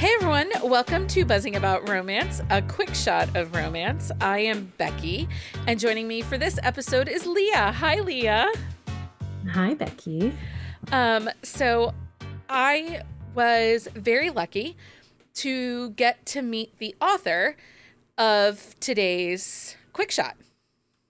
Hey 0.00 0.14
everyone, 0.14 0.50
welcome 0.64 1.06
to 1.08 1.26
Buzzing 1.26 1.56
About 1.56 1.86
Romance, 1.86 2.40
a 2.48 2.62
quick 2.62 2.94
shot 2.94 3.36
of 3.36 3.54
romance. 3.54 4.10
I 4.18 4.38
am 4.38 4.72
Becky, 4.78 5.28
and 5.66 5.78
joining 5.78 6.08
me 6.08 6.22
for 6.22 6.38
this 6.38 6.58
episode 6.62 7.06
is 7.06 7.26
Leah. 7.26 7.70
Hi, 7.72 8.00
Leah. 8.00 8.50
Hi, 9.50 9.74
Becky. 9.74 10.32
Um, 10.90 11.28
so 11.42 11.92
I 12.48 13.02
was 13.34 13.88
very 13.94 14.30
lucky 14.30 14.74
to 15.34 15.90
get 15.90 16.24
to 16.28 16.40
meet 16.40 16.78
the 16.78 16.96
author 16.98 17.58
of 18.16 18.74
today's 18.80 19.76
quick 19.92 20.10
shot. 20.10 20.34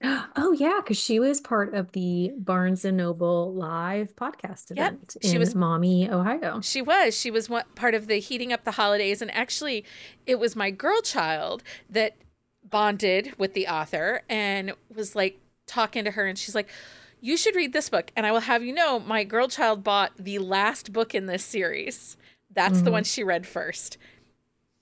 Oh 0.03 0.53
yeah, 0.53 0.81
because 0.83 0.99
she 0.99 1.21
was 1.21 1.41
part 1.41 1.75
of 1.75 1.93
the 1.93 2.33
Barnes 2.37 2.85
and 2.87 2.97
Noble 2.97 3.53
live 3.53 4.17
podcast 4.17 4.71
Yep, 4.75 4.93
event 4.95 5.17
she 5.23 5.33
in 5.33 5.39
was- 5.39 5.55
Maumee, 5.55 6.09
Ohio. 6.11 6.61
She 6.63 6.81
was. 6.81 7.19
She 7.19 7.31
was 7.31 7.51
one 7.51 7.65
part 7.75 7.95
of 7.95 8.07
the 8.07 8.19
heating 8.19 8.53
up 8.53 8.65
the 8.65 8.71
holidays, 8.73 9.21
and 9.21 9.31
actually, 9.35 9.85
it 10.27 10.39
was 10.39 10.57
my 10.57 10.71
girl 10.71 11.03
child 11.03 11.63
that 11.91 12.17
bonded 12.65 13.35
with 13.39 13.53
the 13.53 13.67
author 13.69 14.23
and 14.29 14.73
was 14.95 15.15
like 15.15 15.39
talking 15.67 16.05
to 16.05 16.13
her, 16.13 16.25
and 16.27 16.39
she's 16.39 16.55
like, 16.55 16.69
"You 17.21 17.37
should 17.37 17.55
read 17.55 17.75
this 17.75 17.91
book." 17.91 18.11
And 18.17 18.25
I 18.25 18.33
will 18.33 18.41
have 18.41 18.65
you 18.65 18.73
know, 18.73 19.01
my 19.01 19.23
girl 19.23 19.49
child 19.49 19.85
bought 19.85 20.13
the 20.17 20.39
last 20.39 20.95
book 20.95 21.15
in 21.15 21.27
this 21.27 21.45
series. 21.45 22.17
That's 22.53 22.81
the 22.83 22.91
one 22.91 23.03
mm-hmm. 23.03 23.09
she 23.09 23.23
read 23.23 23.47
first. 23.47 23.99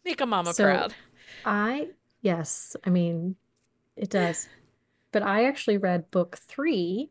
Make 0.05 0.21
a 0.21 0.27
mama 0.27 0.55
So- 0.55 0.65
proud. 0.65 0.95
I 1.45 1.89
yes, 2.23 2.77
I 2.85 2.91
mean 2.91 3.35
it 3.97 4.11
does. 4.11 4.49
But 5.13 5.23
I 5.23 5.45
actually 5.45 5.79
read 5.79 6.11
book 6.11 6.39
three, 6.39 7.11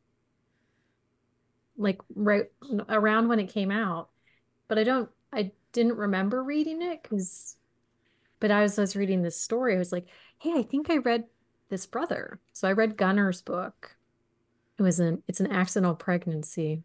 like 1.77 1.99
right 2.15 2.45
around 2.89 3.27
when 3.27 3.39
it 3.39 3.49
came 3.49 3.71
out. 3.71 4.09
But 4.67 4.77
I 4.77 4.83
don't 4.83 5.09
I 5.31 5.51
didn't 5.71 5.97
remember 5.97 6.43
reading 6.43 6.81
it 6.81 7.03
because 7.03 7.55
but 8.39 8.51
as 8.51 8.77
I 8.77 8.81
was 8.81 8.95
reading 8.95 9.23
this 9.23 9.39
story, 9.39 9.75
I 9.75 9.79
was 9.79 9.91
like, 9.91 10.07
hey, 10.37 10.53
I 10.53 10.63
think 10.63 10.89
I 10.89 10.97
read 10.97 11.25
this 11.69 11.85
brother. 11.85 12.39
So 12.53 12.67
I 12.67 12.73
read 12.73 12.97
Gunner's 12.97 13.41
book. 13.41 13.95
It 14.77 14.83
was 14.83 14.99
an 14.99 15.23
it's 15.27 15.39
an 15.39 15.51
accidental 15.51 15.95
pregnancy. 15.95 16.83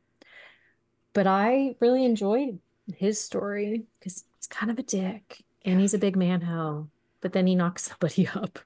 But 1.12 1.26
I 1.26 1.76
really 1.80 2.04
enjoyed 2.04 2.58
his 2.96 3.20
story 3.20 3.84
because 3.98 4.24
he's 4.38 4.46
kind 4.46 4.70
of 4.70 4.78
a 4.78 4.82
dick 4.82 5.44
and 5.64 5.78
he's 5.80 5.94
a 5.94 5.98
big 5.98 6.16
man 6.16 6.40
hoe, 6.40 6.88
but 7.20 7.32
then 7.32 7.46
he 7.46 7.54
knocks 7.54 7.82
somebody 7.90 8.28
up. 8.28 8.58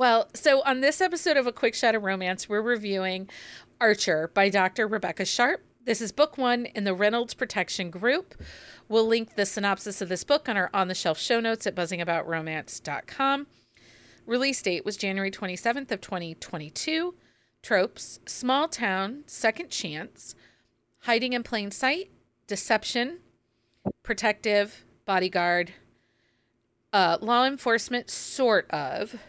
Well, 0.00 0.30
so 0.32 0.62
on 0.62 0.80
this 0.80 1.02
episode 1.02 1.36
of 1.36 1.46
A 1.46 1.52
Quick 1.52 1.74
Shot 1.74 1.94
of 1.94 2.02
Romance, 2.02 2.48
we're 2.48 2.62
reviewing 2.62 3.28
Archer 3.82 4.30
by 4.32 4.48
Dr. 4.48 4.88
Rebecca 4.88 5.26
Sharp. 5.26 5.62
This 5.84 6.00
is 6.00 6.10
book 6.10 6.38
one 6.38 6.64
in 6.64 6.84
the 6.84 6.94
Reynolds 6.94 7.34
Protection 7.34 7.90
Group. 7.90 8.34
We'll 8.88 9.06
link 9.06 9.34
the 9.34 9.44
synopsis 9.44 10.00
of 10.00 10.08
this 10.08 10.24
book 10.24 10.48
on 10.48 10.56
our 10.56 10.70
on 10.72 10.88
the 10.88 10.94
shelf 10.94 11.18
show 11.18 11.38
notes 11.38 11.66
at 11.66 11.74
buzzingaboutromance.com. 11.74 13.46
Release 14.24 14.62
date 14.62 14.86
was 14.86 14.96
January 14.96 15.30
27th 15.30 15.92
of 15.92 16.00
2022. 16.00 17.14
Tropes, 17.62 18.20
small 18.24 18.68
town, 18.68 19.24
second 19.26 19.68
chance, 19.68 20.34
hiding 21.00 21.34
in 21.34 21.42
plain 21.42 21.70
sight, 21.70 22.10
deception, 22.46 23.18
protective, 24.02 24.82
bodyguard, 25.04 25.74
uh, 26.90 27.18
law 27.20 27.44
enforcement, 27.44 28.08
sort 28.08 28.68
of, 28.70 29.20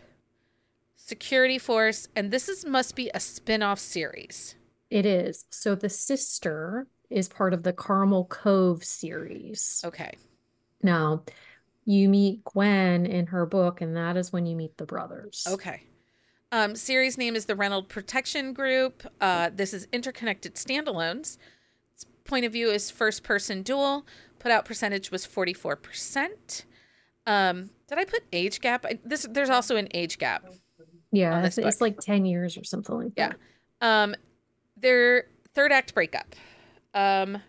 security 1.12 1.58
force, 1.58 2.08
and 2.16 2.32
this 2.32 2.48
is 2.48 2.64
must 2.64 2.96
be 2.96 3.12
a 3.14 3.20
spin-off 3.20 3.80
series. 3.80 4.56
It 4.90 5.06
is. 5.06 5.44
So 5.50 5.76
the 5.76 5.90
sister 5.90 6.88
is 7.10 7.28
part 7.28 7.54
of 7.54 7.64
the 7.64 7.74
Carmel 7.74 8.24
Cove 8.28 8.82
series. 8.82 9.82
Okay. 9.84 10.14
Now, 10.82 11.24
you 11.84 12.08
meet 12.08 12.46
Gwen 12.46 13.06
in 13.06 13.28
her 13.28 13.46
book, 13.46 13.82
and 13.82 13.98
that 13.98 14.16
is 14.16 14.32
when 14.32 14.46
you 14.46 14.56
meet 14.56 14.78
the 14.78 14.86
brothers. 14.86 15.46
Okay. 15.50 15.84
Um, 16.54 16.78
series 16.78 17.18
name 17.18 17.36
is 17.36 17.46
the 17.46 17.58
Reynolds 17.58 17.88
Protection 17.90 18.54
Group. 18.54 19.06
Uh, 19.20 19.50
this 19.54 19.74
is 19.74 19.90
interconnected 19.92 20.56
standalones. 20.56 21.38
Its 21.94 22.06
point 22.24 22.46
of 22.46 22.54
view 22.54 22.70
is 22.70 22.90
first 22.90 23.22
person 23.22 23.64
dual. 23.64 24.06
Put 24.40 24.54
out 24.54 24.64
percentage 24.64 25.12
was 25.12 25.28
44%. 25.28 26.64
Um, 27.28 27.70
did 27.90 27.98
I 27.98 28.06
put 28.06 28.24
age 28.32 28.62
gap? 28.62 28.86
I, 28.86 28.98
this 29.04 29.28
there's 29.30 29.50
also 29.50 29.76
an 29.76 29.90
age 29.94 30.18
gap. 30.18 30.46
Yeah, 31.12 31.46
it's, 31.46 31.58
it's 31.58 31.82
like 31.82 32.00
10 32.00 32.26
years 32.26 32.58
or 32.58 32.64
something 32.64 32.96
like 32.96 33.14
Yeah. 33.16 33.30
that. 33.30 33.38
Yeah. 33.82 34.04
Um, 34.04 34.16
their 34.78 35.26
third 35.54 35.72
act 35.72 35.94
breakup. 35.94 36.36
Um, 36.94 37.42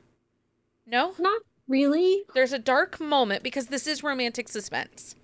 no, 0.87 1.15
Not 1.19 1.43
really. 1.69 2.25
there's 2.35 2.53
a 2.53 2.59
dark 2.59 3.01
moment 3.01 3.43
because 3.43 3.69
this 3.69 3.87
is 3.87 4.03
romantic 4.03 4.49
suspense. 4.49 5.15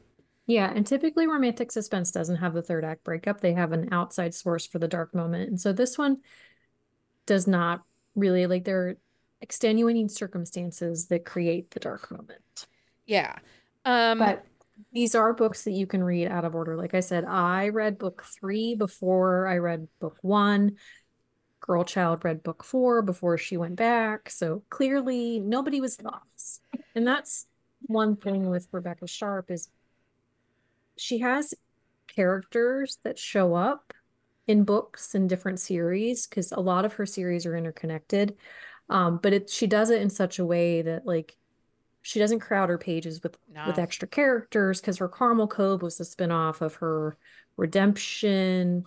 Yeah, 0.47 0.73
and 0.75 0.87
typically 0.87 1.27
romantic 1.27 1.71
suspense 1.71 2.11
doesn't 2.11 2.37
have 2.37 2.55
the 2.55 2.63
third 2.63 2.85
act 2.85 3.05
breakup. 3.05 3.41
They 3.41 3.53
have 3.53 3.73
an 3.73 3.93
outside 3.93 4.35
source 4.35 4.67
for 4.67 4.79
the 4.79 4.89
dark 4.89 5.15
moment. 5.15 5.51
And 5.51 5.61
so 5.61 5.73
this 5.73 5.99
one 5.99 6.19
does 7.27 7.47
not 7.47 7.83
really 8.15 8.47
like 8.47 8.65
there 8.65 8.89
are 8.89 8.97
extenuating 9.41 10.09
circumstances 10.09 11.07
that 11.09 11.25
create 11.25 11.71
the 11.71 11.81
dark 11.81 12.11
moment. 12.11 12.67
Yeah. 13.07 13.37
Um, 13.85 14.19
But 14.19 14.45
these 14.93 15.15
are 15.15 15.33
books 15.33 15.65
that 15.65 15.73
you 15.73 15.87
can 15.87 16.03
read 16.03 16.29
out 16.29 16.45
of 16.45 16.55
order. 16.55 16.77
Like 16.77 16.95
I 16.95 17.01
said, 17.01 17.25
I 17.25 17.69
read 17.69 17.99
book 17.99 18.25
three 18.39 18.75
before 18.75 19.47
I 19.47 19.59
read 19.59 19.89
book 20.01 20.19
one. 20.23 20.77
Girl 21.61 21.85
Child 21.85 22.25
read 22.25 22.43
book 22.43 22.65
four 22.65 23.03
before 23.03 23.37
she 23.37 23.57
went 23.57 23.77
back. 23.77 24.31
So 24.31 24.63
clearly 24.71 25.41
nobody 25.41 25.81
was 25.81 26.01
lost. 26.01 26.63
And 26.95 27.07
that's 27.07 27.47
one 27.83 28.17
thing 28.17 28.49
with 28.49 28.69
Rebecca 28.73 29.07
Sharp 29.07 29.51
is 29.51 29.69
she 30.97 31.19
has 31.19 31.55
characters 32.07 32.99
that 33.05 33.19
show 33.19 33.55
up 33.55 33.93
in 34.47 34.65
books 34.65 35.15
and 35.15 35.29
different 35.29 35.61
series 35.61 36.27
because 36.27 36.53
a 36.53 36.61
lot 36.61 36.85
of 36.85 36.95
her 36.95 37.07
series 37.07 37.45
are 37.47 37.57
interconnected. 37.57 38.37
Um, 38.89 39.19
but 39.23 39.33
it 39.33 39.51
she 39.51 39.67
does 39.67 39.91
it 39.91 40.01
in 40.01 40.11
such 40.11 40.39
a 40.39 40.47
way 40.47 40.83
that 40.83 41.07
like 41.07 41.37
she 42.03 42.19
doesn't 42.19 42.41
crowd 42.41 42.69
her 42.69 42.79
pages 42.79 43.23
with 43.23 43.39
with 43.67 43.79
extra 43.79 44.09
characters 44.09 44.81
because 44.81 44.99
her 44.99 45.09
Carmel 45.09 45.49
Cove 45.49 45.83
was 45.83 46.01
a 46.01 46.05
spin-off 46.05 46.61
of 46.61 46.77
her 46.77 47.17
Redemption. 47.57 48.85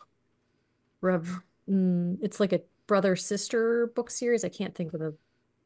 Rev, 1.01 1.41
mm, 1.69 2.17
it's 2.22 2.39
like 2.39 2.53
a 2.53 2.61
brother 2.88 3.16
sister 3.16 3.88
book 3.95 4.09
series. 4.09 4.44
I 4.44 4.49
can't 4.49 4.75
think 4.75 4.94
of 4.94 4.99
the 4.99 5.16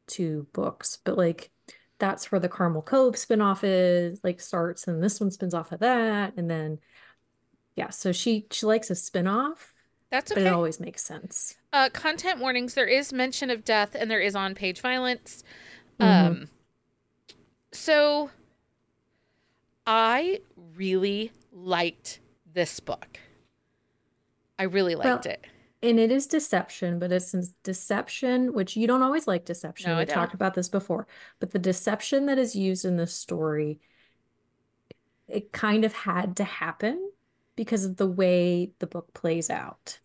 two 0.06 0.46
books, 0.52 0.98
but 1.04 1.16
like 1.16 1.50
that's 1.98 2.30
where 2.30 2.40
the 2.40 2.48
Carmel 2.48 2.82
Cove 2.82 3.16
spin-off 3.16 3.64
is 3.64 4.20
like 4.24 4.40
starts, 4.40 4.88
and 4.88 5.02
this 5.02 5.20
one 5.20 5.30
spins 5.30 5.54
off 5.54 5.72
of 5.72 5.80
that, 5.80 6.34
and 6.36 6.50
then 6.50 6.78
yeah. 7.76 7.90
So 7.90 8.12
she 8.12 8.46
she 8.50 8.66
likes 8.66 8.90
a 8.90 8.94
spin-off, 8.94 9.74
that's 10.10 10.32
but 10.32 10.42
it 10.42 10.52
always 10.52 10.80
makes 10.80 11.02
sense. 11.02 11.56
Uh, 11.72 11.90
content 11.90 12.40
warnings. 12.40 12.74
There 12.74 12.86
is 12.86 13.12
mention 13.12 13.50
of 13.50 13.64
death 13.64 13.94
and 13.94 14.10
there 14.10 14.20
is 14.20 14.34
on 14.34 14.54
page 14.54 14.80
violence. 14.80 15.42
Mhm. 16.00 16.04
Um, 16.06 16.48
so 17.72 18.30
I 19.86 20.40
really 20.74 21.32
liked 21.52 22.20
this 22.52 22.80
book. 22.80 23.20
I 24.58 24.64
really 24.64 24.94
liked 24.94 25.26
Well, 25.26 25.34
it. 25.34 25.46
And 25.82 26.00
it 26.00 26.10
is 26.10 26.26
deception, 26.26 26.98
but 26.98 27.12
it's 27.12 27.32
deception, 27.62 28.54
which 28.54 28.76
you 28.76 28.86
don't 28.86 29.02
always 29.02 29.26
like 29.26 29.44
deception. 29.44 29.90
No, 29.90 29.96
I 29.96 30.00
We've 30.00 30.08
talked 30.08 30.34
about 30.34 30.54
this 30.54 30.68
before, 30.68 31.06
but 31.38 31.50
the 31.50 31.58
deception 31.58 32.26
that 32.26 32.38
is 32.38 32.56
used 32.56 32.84
in 32.84 32.96
this 32.96 33.14
story, 33.14 33.78
it 35.28 35.52
kind 35.52 35.84
of 35.84 35.92
had 35.92 36.36
to 36.36 36.44
happen 36.44 37.10
because 37.56 37.84
of 37.84 37.96
the 37.96 38.06
way 38.06 38.70
the 38.78 38.86
book 38.86 39.12
plays 39.12 39.50
out. 39.50 40.00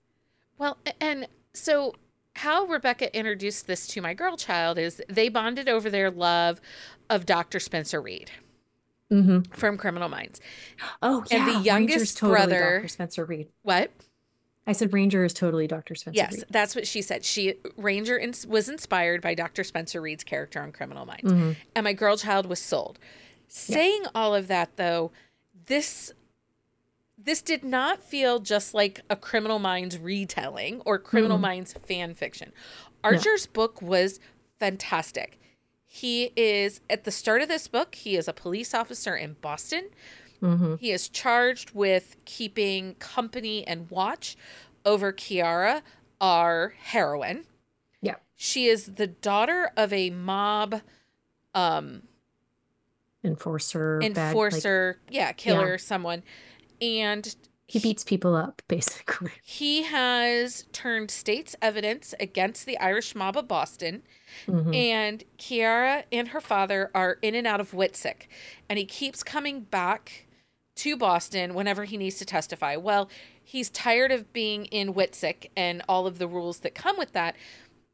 Well, 0.57 0.77
and 0.99 1.27
so 1.53 1.95
how 2.41 2.65
Rebecca 2.65 3.15
introduced 3.17 3.67
this 3.67 3.87
to 3.87 4.01
my 4.01 4.13
girl 4.13 4.37
child 4.37 4.77
is 4.77 5.01
they 5.07 5.29
bonded 5.29 5.67
over 5.69 5.89
their 5.89 6.09
love 6.11 6.61
of 7.09 7.25
Dr. 7.25 7.59
Spencer 7.59 8.01
Reid 8.01 8.31
Mm-hmm. 9.11 9.51
from 9.53 9.77
Criminal 9.77 10.07
Minds. 10.07 10.39
Oh, 11.01 11.25
yeah. 11.29 11.37
And 11.45 11.47
the 11.55 11.59
youngest 11.65 12.17
totally 12.17 12.37
brother- 12.37 12.75
Dr. 12.77 12.87
Spencer 12.87 13.25
Reid. 13.25 13.49
What? 13.61 13.91
I 14.65 14.71
said 14.71 14.93
Ranger 14.93 15.25
is 15.25 15.33
totally 15.33 15.67
Dr. 15.67 15.95
Spencer 15.95 16.15
Yes, 16.15 16.33
Reid. 16.35 16.45
that's 16.49 16.75
what 16.75 16.87
she 16.87 17.01
said. 17.01 17.25
She 17.25 17.55
Ranger 17.75 18.17
ins- 18.17 18.47
was 18.47 18.69
inspired 18.69 19.21
by 19.21 19.33
Dr. 19.33 19.63
Spencer 19.65 19.99
Reid's 20.01 20.23
character 20.23 20.61
on 20.61 20.71
Criminal 20.71 21.05
Minds, 21.05 21.29
Mhm. 21.31 21.55
and 21.75 21.83
my 21.83 21.91
girl 21.93 22.15
child 22.15 22.45
was 22.45 22.59
sold. 22.59 22.99
Saying 23.49 24.03
all 24.15 24.33
of 24.33 24.47
that, 24.47 24.77
though, 24.77 25.11
this 25.65 26.13
this 27.23 27.41
did 27.41 27.63
not 27.63 28.01
feel 28.03 28.39
just 28.39 28.73
like 28.73 29.01
a 29.09 29.15
Criminal 29.15 29.59
Minds 29.59 29.97
retelling 29.97 30.81
or 30.85 30.97
Criminal 30.97 31.37
Mm-mm. 31.37 31.41
Minds 31.41 31.73
fan 31.73 32.13
fiction. 32.13 32.51
Archer's 33.03 33.45
book 33.45 33.81
was 33.81 34.19
fantastic. 34.59 35.39
He 35.85 36.31
is 36.35 36.81
at 36.89 37.03
the 37.03 37.11
start 37.11 37.41
of 37.41 37.47
this 37.47 37.67
book. 37.67 37.95
He 37.95 38.15
is 38.15 38.27
a 38.27 38.33
police 38.33 38.73
officer 38.73 39.15
in 39.15 39.35
Boston. 39.41 39.89
Mhm. 40.41 40.79
He 40.79 40.91
is 40.91 41.09
charged 41.09 41.71
with 41.71 42.15
keeping 42.25 42.95
company 42.95 43.67
and 43.67 43.89
watch 43.91 44.35
over 44.85 45.11
Kiara, 45.11 45.81
our 46.19 46.73
heroine. 46.79 47.45
Yeah. 48.01 48.15
She 48.35 48.67
is 48.67 48.93
the 48.95 49.07
daughter 49.07 49.71
of 49.77 49.91
a 49.93 50.09
mob 50.09 50.81
um 51.53 52.03
enforcer, 53.23 53.99
bad, 53.99 54.07
like, 54.17 54.17
enforcer, 54.17 54.99
yeah, 55.09 55.31
killer, 55.33 55.71
Yeah. 55.71 55.77
someone. 55.77 56.23
And 56.81 57.35
he 57.67 57.79
beats 57.79 58.03
people 58.03 58.35
up, 58.35 58.61
basically. 58.67 59.31
he 59.43 59.83
has 59.83 60.65
turned 60.73 61.09
state's 61.11 61.55
evidence 61.61 62.13
against 62.19 62.65
the 62.65 62.77
Irish 62.79 63.15
mob 63.15 63.37
of 63.37 63.47
Boston. 63.47 64.03
Mhm. 64.47 64.75
And 64.75 65.23
Kiara 65.37 66.03
and 66.11 66.29
her 66.29 66.41
father 66.41 66.89
are 66.95 67.17
in 67.21 67.35
and 67.35 67.45
out 67.47 67.59
of 67.61 67.71
Witsec. 67.71 68.23
And 68.69 68.77
he 68.79 68.85
keeps 68.85 69.23
coming 69.23 69.61
back 69.61 70.25
to 70.77 70.97
Boston 70.97 71.53
whenever 71.53 71.83
he 71.85 71.97
needs 71.97 72.17
to 72.19 72.25
testify. 72.25 72.75
Well, 72.75 73.09
he's 73.43 73.69
tired 73.69 74.11
of 74.11 74.31
being 74.33 74.65
in 74.65 74.93
Witsec 74.93 75.49
and 75.55 75.81
all 75.87 76.07
of 76.07 76.17
the 76.17 76.27
rules 76.27 76.59
that 76.59 76.73
come 76.75 76.97
with 76.97 77.11
that. 77.13 77.35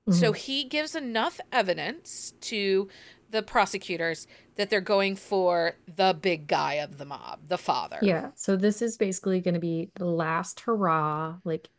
So 0.09 0.31
he 0.31 0.63
gives 0.63 0.95
enough 0.95 1.41
evidence 1.51 2.33
to 2.41 2.87
the 3.29 3.43
prosecutors 3.43 4.27
that 4.55 4.69
they're 4.69 4.81
going 4.81 5.15
for 5.15 5.73
the 5.87 6.17
big 6.19 6.47
guy 6.47 6.75
of 6.75 6.97
the 6.97 7.05
mob, 7.05 7.39
the 7.47 7.57
father. 7.57 7.99
Yeah, 8.01 8.31
so 8.35 8.55
this 8.55 8.81
is 8.81 8.97
basically 8.97 9.41
going 9.41 9.53
to 9.53 9.59
be 9.59 9.89
the 9.95 10.05
last 10.05 10.61
hurrah. 10.61 11.37
Like 11.43 11.69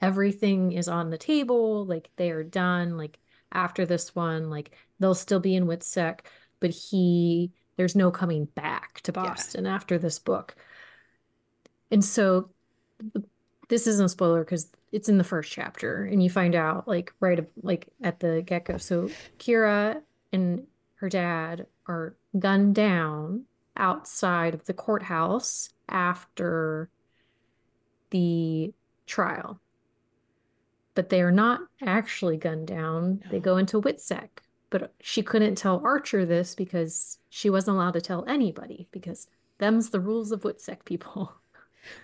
everything 0.00 0.72
is 0.72 0.88
on 0.88 1.10
the 1.10 1.18
table, 1.18 1.86
like 1.86 2.10
they 2.16 2.30
are 2.30 2.42
done. 2.44 2.96
Like 2.96 3.18
after 3.52 3.86
this 3.86 4.14
one, 4.14 4.50
like 4.50 4.72
they'll 4.98 5.14
still 5.14 5.40
be 5.40 5.54
in 5.54 5.66
Witsec, 5.66 6.20
but 6.60 6.70
he 6.70 7.52
there's 7.76 7.96
no 7.96 8.10
coming 8.10 8.44
back 8.44 9.00
to 9.02 9.12
Yeah. 9.14 9.22
Boston 9.22 9.66
after 9.66 9.98
this 9.98 10.18
book. 10.18 10.54
And 11.90 12.04
so 12.04 12.50
this 13.68 13.86
isn't 13.86 14.06
a 14.06 14.08
spoiler 14.08 14.44
because 14.44 14.70
it's 14.92 15.08
in 15.08 15.18
the 15.18 15.24
first 15.24 15.50
chapter, 15.50 16.04
and 16.04 16.22
you 16.22 16.28
find 16.28 16.54
out 16.54 16.86
like 16.86 17.14
right 17.20 17.48
like 17.62 17.88
at 18.02 18.20
the 18.20 18.42
get-go. 18.42 18.76
So 18.76 19.08
Kira 19.38 20.02
and 20.32 20.66
her 20.96 21.08
dad 21.08 21.66
are 21.86 22.14
gunned 22.38 22.74
down 22.74 23.44
outside 23.76 24.54
of 24.54 24.64
the 24.64 24.72
courthouse 24.74 25.70
after 25.88 26.88
the 28.10 28.72
trial. 29.06 29.60
But 30.94 31.08
they 31.08 31.22
are 31.22 31.32
not 31.32 31.60
actually 31.82 32.36
gunned 32.36 32.66
down. 32.66 33.22
They 33.30 33.40
go 33.40 33.56
into 33.56 33.80
Witsec. 33.80 34.28
But 34.70 34.92
she 35.00 35.22
couldn't 35.22 35.56
tell 35.56 35.80
Archer 35.84 36.24
this 36.24 36.54
because 36.54 37.18
she 37.28 37.50
wasn't 37.50 37.76
allowed 37.76 37.92
to 37.94 38.00
tell 38.00 38.24
anybody 38.26 38.88
because 38.90 39.26
them's 39.58 39.90
the 39.90 40.00
rules 40.00 40.32
of 40.32 40.42
Witsec 40.42 40.84
people. 40.84 41.32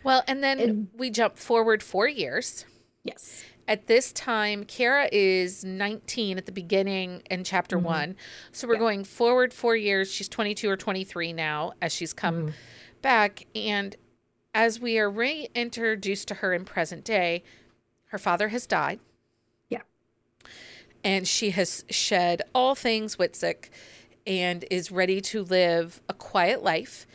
Well, 0.03 0.25
and 0.27 0.43
then 0.43 0.59
And- 0.59 0.89
we 0.93 1.09
jump 1.09 1.39
forward 1.39 1.85
four 1.85 2.09
years. 2.09 2.65
Yes. 3.09 3.45
At 3.67 3.87
this 3.87 4.13
time, 4.13 4.65
Kara 4.65 5.09
is 5.13 5.63
19 5.63 6.39
at 6.39 6.47
the 6.47 6.53
beginning 6.53 7.23
in 7.31 7.45
chapter 7.45 7.79
Mhm. 7.79 7.83
one. 7.83 8.17
So 8.51 8.67
we're 8.67 8.75
Yeah. 8.75 8.81
going 8.81 9.05
forward 9.05 9.53
four 9.53 9.77
years. 9.77 10.11
She's 10.11 10.29
22 10.29 10.71
or 10.71 10.77
23 10.77 11.33
now 11.35 11.73
as 11.83 11.93
she's 11.93 12.15
come 12.15 12.49
Mhm. 12.49 12.53
back. 13.03 13.45
And 13.55 13.95
as 14.55 14.81
we 14.81 14.99
are 14.99 15.11
reintroduced 15.11 16.29
to 16.29 16.35
her 16.37 16.55
in 16.55 16.65
present 16.65 17.05
day, 17.05 17.45
her 18.07 18.19
father 18.19 18.49
has 18.49 18.67
died. 18.67 19.01
Yeah. 19.69 19.83
And 21.05 21.29
she 21.29 21.51
has 21.51 21.85
shed 21.91 22.43
all 22.55 22.75
things 22.75 23.17
Witsec 23.17 23.69
and 24.27 24.65
is 24.71 24.91
ready 24.91 25.21
to 25.21 25.43
live 25.43 26.01
a 26.09 26.15
quiet 26.15 26.63
life. 26.63 27.07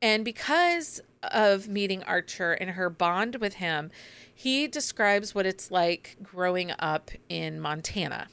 And 0.00 0.24
because 0.24 1.02
of 1.32 1.68
meeting 1.68 2.02
Archer 2.04 2.52
and 2.52 2.70
her 2.70 2.90
bond 2.90 3.36
with 3.36 3.54
him, 3.54 3.90
he 4.34 4.66
describes 4.66 5.34
what 5.34 5.46
it's 5.46 5.70
like 5.70 6.16
growing 6.22 6.72
up 6.78 7.10
in 7.28 7.60
Montana. 7.60 8.28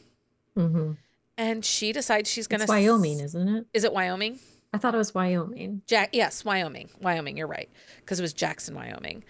hmm 0.55 0.93
And 1.37 1.63
she 1.63 1.91
decides 1.91 2.29
she's 2.29 2.47
going 2.47 2.61
to 2.61 2.67
Wyoming, 2.67 3.19
isn't 3.19 3.47
it? 3.47 3.65
Is 3.73 3.83
it 3.83 3.93
Wyoming? 3.93 4.39
I 4.73 4.77
thought 4.77 4.95
it 4.95 4.97
was 4.97 5.13
Wyoming. 5.13 5.81
Jack 5.85 6.09
yes, 6.13 6.45
Wyoming. 6.45 6.89
Wyoming, 7.01 7.37
you're 7.37 7.47
right. 7.47 7.69
Because 7.97 8.19
it 8.19 8.23
was 8.23 8.33
Jackson, 8.33 8.73
Wyoming. 8.73 9.23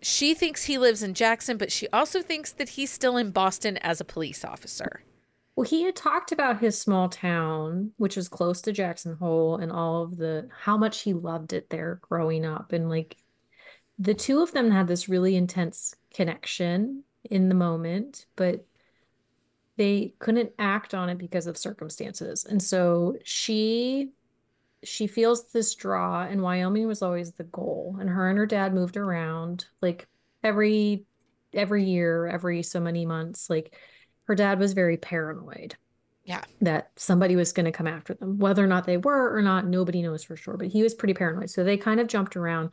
She 0.00 0.34
thinks 0.34 0.64
he 0.64 0.78
lives 0.78 1.02
in 1.02 1.14
Jackson, 1.14 1.56
but 1.56 1.72
she 1.72 1.88
also 1.88 2.22
thinks 2.22 2.52
that 2.52 2.70
he's 2.70 2.90
still 2.92 3.16
in 3.16 3.30
Boston 3.30 3.78
as 3.78 4.00
a 4.00 4.04
police 4.04 4.44
officer. 4.44 5.02
Well, 5.56 5.66
he 5.66 5.84
had 5.84 5.94
talked 5.94 6.32
about 6.32 6.60
his 6.60 6.80
small 6.80 7.08
town, 7.08 7.92
which 7.96 8.16
is 8.16 8.28
close 8.28 8.60
to 8.62 8.72
Jackson 8.72 9.16
Hole, 9.16 9.56
and 9.56 9.70
all 9.70 10.02
of 10.02 10.16
the 10.16 10.48
how 10.62 10.76
much 10.76 11.02
he 11.02 11.14
loved 11.14 11.52
it 11.52 11.70
there 11.70 12.00
growing 12.02 12.44
up. 12.44 12.72
And 12.72 12.88
like 12.88 13.16
the 13.98 14.14
two 14.14 14.40
of 14.42 14.52
them 14.52 14.70
had 14.70 14.88
this 14.88 15.08
really 15.08 15.36
intense 15.36 15.94
connection 16.12 17.04
in 17.30 17.48
the 17.48 17.54
moment, 17.54 18.26
but 18.36 18.66
they 19.76 20.14
couldn't 20.18 20.52
act 20.58 20.94
on 20.94 21.08
it 21.08 21.18
because 21.18 21.46
of 21.46 21.56
circumstances. 21.56 22.44
And 22.44 22.62
so 22.62 23.16
she 23.24 24.10
she 24.82 25.06
feels 25.06 25.50
this 25.50 25.74
draw, 25.74 26.22
and 26.24 26.42
Wyoming 26.42 26.86
was 26.86 27.00
always 27.02 27.32
the 27.32 27.44
goal. 27.44 27.96
And 28.00 28.10
her 28.10 28.28
and 28.28 28.38
her 28.38 28.46
dad 28.46 28.74
moved 28.74 28.96
around 28.96 29.66
like 29.80 30.08
every 30.42 31.06
every 31.52 31.84
year, 31.84 32.26
every 32.26 32.62
so 32.64 32.80
many 32.80 33.06
months. 33.06 33.48
Like 33.48 33.76
her 34.24 34.34
dad 34.34 34.58
was 34.58 34.72
very 34.72 34.96
paranoid 34.96 35.76
Yeah. 36.24 36.42
that 36.60 36.90
somebody 36.96 37.36
was 37.36 37.52
going 37.52 37.66
to 37.66 37.72
come 37.72 37.86
after 37.86 38.14
them. 38.14 38.38
Whether 38.38 38.64
or 38.64 38.66
not 38.68 38.86
they 38.86 38.96
were 38.96 39.34
or 39.34 39.42
not, 39.42 39.66
nobody 39.66 40.02
knows 40.02 40.24
for 40.24 40.36
sure, 40.36 40.56
but 40.56 40.68
he 40.68 40.82
was 40.82 40.94
pretty 40.94 41.14
paranoid. 41.14 41.50
So 41.50 41.62
they 41.64 41.76
kind 41.76 42.00
of 42.00 42.06
jumped 42.08 42.36
around. 42.36 42.70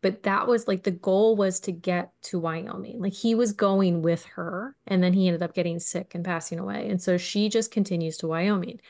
But 0.00 0.24
that 0.24 0.46
was 0.46 0.68
like 0.68 0.82
the 0.82 0.90
goal 0.90 1.34
was 1.34 1.60
to 1.60 1.72
get 1.72 2.10
to 2.24 2.38
Wyoming. 2.38 3.00
Like 3.00 3.14
he 3.14 3.34
was 3.34 3.52
going 3.52 4.02
with 4.02 4.24
her, 4.26 4.76
and 4.86 5.02
then 5.02 5.14
he 5.14 5.28
ended 5.28 5.42
up 5.42 5.54
getting 5.54 5.78
sick 5.78 6.14
and 6.14 6.22
passing 6.24 6.58
away. 6.58 6.90
And 6.90 7.00
so 7.00 7.16
she 7.16 7.48
just 7.48 7.70
continues 7.70 8.18
to 8.18 8.26
Wyoming. 8.26 8.80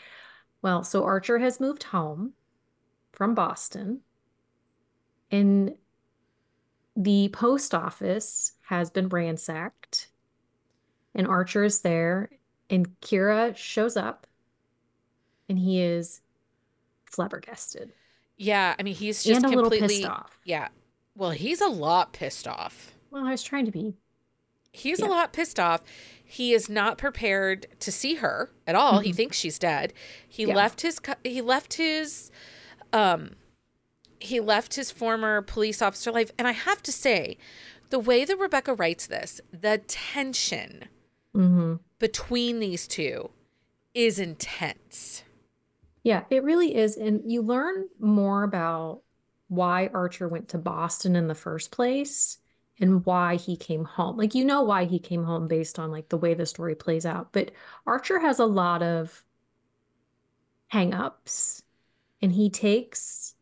Well, 0.60 0.82
so 0.82 1.04
Archer 1.04 1.38
has 1.38 1.60
moved 1.60 1.84
home 1.84 2.32
from 3.12 3.34
Boston, 3.36 4.00
and 5.30 5.74
the 6.96 7.28
post 7.28 7.74
office 7.74 8.52
has 8.62 8.90
been 8.90 9.08
ransacked, 9.08 10.08
and 11.14 11.26
Archer 11.26 11.64
is 11.64 11.80
there, 11.80 12.30
and 12.70 12.98
Kira 13.00 13.56
shows 13.56 13.96
up, 13.96 14.26
and 15.48 15.58
he 15.58 15.80
is 15.80 16.20
flabbergasted 17.04 17.92
Yeah. 18.36 18.74
I 18.78 18.82
mean, 18.82 18.94
he's 18.94 19.22
just 19.22 19.36
and 19.44 19.46
a 19.46 19.48
little 19.56 19.70
completely. 19.70 19.98
pissed 19.98 20.08
off. 20.08 20.40
Yeah. 20.44 20.68
Well, 21.14 21.30
he's 21.30 21.60
a 21.60 21.68
lot 21.68 22.12
pissed 22.12 22.48
off. 22.48 22.92
Well, 23.10 23.24
I 23.26 23.30
was 23.30 23.44
trying 23.44 23.66
to 23.66 23.70
be. 23.70 23.94
He's 24.72 24.98
Yeah. 24.98 25.06
a 25.06 25.08
lot 25.08 25.32
pissed 25.32 25.60
off. 25.60 25.84
He 26.24 26.52
is 26.52 26.68
not 26.68 26.98
prepared 26.98 27.66
to 27.78 27.92
see 27.92 28.16
her 28.16 28.50
at 28.66 28.74
all. 28.74 28.98
He 28.98 29.12
Mhm. 29.12 29.16
thinks 29.16 29.36
she's 29.36 29.56
dead. 29.60 29.92
He 30.28 30.42
Yeah. 30.44 30.54
left 30.56 30.80
his 30.80 30.98
he 31.22 31.40
left 31.40 31.74
his 31.74 32.32
um 32.92 33.36
he 34.18 34.40
left 34.40 34.74
his 34.74 34.90
former 34.90 35.42
police 35.42 35.80
officer 35.80 36.10
life 36.10 36.32
and 36.38 36.48
I 36.48 36.52
have 36.52 36.82
to 36.84 36.90
say 36.92 37.36
the 37.90 37.98
way 38.00 38.24
that 38.24 38.36
Rebecca 38.38 38.74
writes 38.74 39.06
this, 39.06 39.40
the 39.52 39.78
tension 39.78 40.88
hmm 41.34 41.74
between 41.98 42.60
these 42.60 42.86
two 42.86 43.30
is 43.94 44.18
intense. 44.18 45.22
Yeah, 46.02 46.24
it 46.28 46.44
really 46.44 46.76
is. 46.76 46.96
And 46.96 47.22
you 47.24 47.40
learn 47.40 47.88
more 47.98 48.42
about 48.42 49.00
why 49.48 49.88
Archer 49.94 50.28
went 50.28 50.48
to 50.50 50.58
Boston 50.58 51.16
in 51.16 51.28
the 51.28 51.34
first 51.34 51.70
place 51.70 52.38
and 52.78 53.06
why 53.06 53.36
he 53.36 53.56
came 53.56 53.84
home. 53.84 54.16
Like, 54.16 54.34
you 54.34 54.44
know 54.44 54.62
why 54.62 54.84
he 54.84 54.98
came 54.98 55.24
home 55.24 55.48
based 55.48 55.78
on 55.78 55.90
like 55.90 56.08
the 56.08 56.18
way 56.18 56.34
the 56.34 56.44
story 56.44 56.74
plays 56.74 57.06
out. 57.06 57.32
But 57.32 57.52
Archer 57.86 58.18
has 58.18 58.38
a 58.38 58.44
lot 58.44 58.82
of 58.82 59.24
hang-ups 60.68 61.62
and 62.20 62.32
he 62.32 62.50
takes 62.50 63.34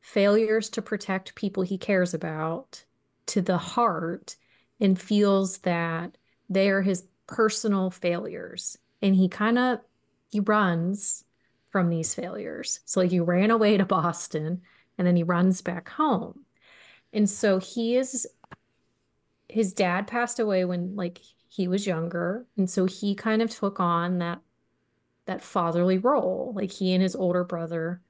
failures 0.00 0.70
to 0.70 0.82
protect 0.82 1.34
people 1.34 1.62
he 1.64 1.76
cares 1.76 2.14
about 2.14 2.84
to 3.26 3.42
the 3.42 3.58
heart 3.58 4.36
and 4.80 5.00
feels 5.00 5.58
that 5.58 6.16
they 6.48 6.70
are 6.70 6.82
his 6.82 7.04
personal 7.30 7.90
failures. 7.90 8.76
And 9.00 9.14
he 9.14 9.28
kind 9.28 9.58
of 9.58 9.78
he 10.28 10.40
runs 10.40 11.24
from 11.70 11.88
these 11.88 12.14
failures. 12.14 12.80
So 12.84 13.00
like 13.00 13.10
he 13.10 13.20
ran 13.20 13.50
away 13.50 13.76
to 13.76 13.86
Boston 13.86 14.62
and 14.98 15.06
then 15.06 15.16
he 15.16 15.22
runs 15.22 15.62
back 15.62 15.88
home. 15.88 16.44
And 17.12 17.28
so 17.28 17.58
he 17.58 17.96
is 17.96 18.26
his 19.48 19.72
dad 19.72 20.06
passed 20.06 20.38
away 20.38 20.64
when 20.64 20.94
like 20.94 21.20
he 21.48 21.66
was 21.66 21.86
younger. 21.86 22.46
And 22.56 22.68
so 22.68 22.84
he 22.84 23.14
kind 23.14 23.42
of 23.42 23.50
took 23.50 23.80
on 23.80 24.18
that 24.18 24.40
that 25.26 25.42
fatherly 25.42 25.98
role. 25.98 26.52
Like 26.54 26.72
he 26.72 26.92
and 26.92 27.02
his 27.02 27.16
older 27.16 27.44
brother, 27.44 28.00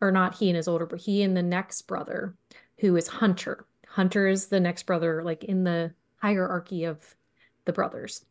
or 0.00 0.12
not 0.12 0.36
he 0.36 0.48
and 0.48 0.56
his 0.56 0.68
older, 0.68 0.86
but 0.86 1.00
he 1.00 1.22
and 1.22 1.36
the 1.36 1.42
next 1.42 1.82
brother, 1.82 2.36
who 2.78 2.96
is 2.96 3.08
Hunter. 3.08 3.66
Hunter 3.88 4.26
is 4.26 4.46
the 4.46 4.60
next 4.60 4.84
brother, 4.84 5.22
like 5.22 5.44
in 5.44 5.64
the 5.64 5.92
hierarchy 6.16 6.84
of 6.84 7.14
the 7.64 7.72
brothers. 7.72 8.24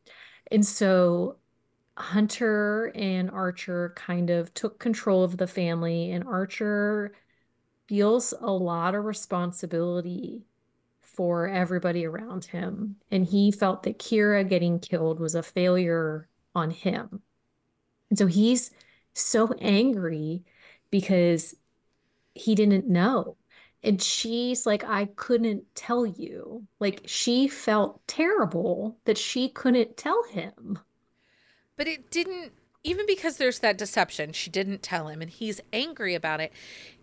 And 0.52 0.66
so 0.66 1.38
Hunter 1.98 2.92
and 2.96 3.30
Archer 3.30 3.94
kind 3.96 4.30
of 4.30 4.54
took 4.54 4.80
control 4.80 5.24
of 5.24 5.38
the 5.38 5.48
family, 5.48 6.12
and 6.12 6.24
Archer 6.24 7.14
feels 7.88 8.34
a 8.40 8.52
lot 8.52 8.96
of 8.96 9.04
responsibility 9.04 10.46
for 11.02 11.48
everybody 11.48 12.06
around 12.06 12.46
him. 12.46 12.96
And 13.12 13.26
he 13.26 13.52
felt 13.52 13.84
that 13.84 14.00
Kira 14.00 14.48
getting 14.48 14.80
killed 14.80 15.20
was 15.20 15.36
a 15.36 15.44
failure 15.44 16.30
on 16.56 16.72
him. 16.72 17.22
And 18.10 18.18
so 18.18 18.28
he's 18.28 18.72
so 19.14 19.54
angry 19.60 20.44
because 20.90 21.54
he 22.34 22.56
didn't 22.56 22.88
know. 22.88 23.36
And 23.84 24.02
she's 24.02 24.66
like, 24.66 24.84
I 24.84 25.06
couldn't 25.16 25.64
tell 25.76 26.06
you. 26.06 26.68
Like, 26.80 27.02
she 27.06 27.48
felt 27.48 28.06
terrible 28.08 28.98
that 29.06 29.18
she 29.18 29.50
couldn't 29.50 29.98
tell 29.98 30.24
him. 30.26 30.80
But 31.78 31.88
it 31.88 32.12
didn't, 32.12 32.52
even 32.84 33.06
because 33.08 33.38
there's 33.38 33.60
that 33.60 33.78
deception, 33.78 34.34
she 34.34 34.50
didn't 34.52 34.84
tell 34.84 35.08
him 35.08 35.22
and 35.22 35.32
he's 35.32 35.62
angry 35.74 36.14
about 36.14 36.42
it. 36.42 36.54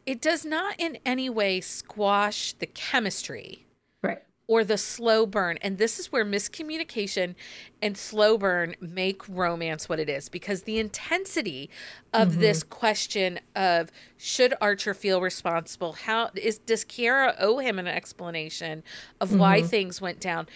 It 0.06 0.20
does 0.20 0.44
not 0.44 0.76
in 0.78 0.98
any 1.04 1.28
way 1.28 1.60
squash 1.60 2.52
the 2.52 2.66
chemistry 2.66 3.66
Right. 4.02 4.22
Or 4.48 4.64
the 4.64 4.78
slow 4.78 5.26
burn. 5.26 5.58
And 5.60 5.78
this 5.78 6.00
is 6.00 6.10
where 6.10 6.24
miscommunication 6.24 7.34
and 7.80 7.96
slow 7.96 8.36
burn 8.38 8.74
make 8.80 9.28
romance 9.28 9.88
what 9.88 10.00
it 10.00 10.08
is 10.08 10.28
because 10.28 10.62
the 10.62 10.78
intensity 10.78 11.70
of 12.12 12.30
Mhm. 12.30 12.40
this 12.40 12.62
question 12.64 13.38
of 13.54 13.92
should 14.16 14.54
Archer 14.60 14.94
feel 14.94 15.20
responsible? 15.20 15.92
How 15.92 16.30
is 16.34 16.58
does 16.58 16.84
Kiara 16.84 17.36
owe 17.38 17.58
him 17.58 17.78
an 17.78 17.86
explanation 17.86 18.82
of 19.20 19.34
why 19.34 19.60
Mhm. 19.60 19.68
things 19.68 20.00
went 20.00 20.18
down? 20.18 20.48